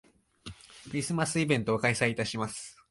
[0.89, 2.75] クリスマスイベントを開催いたします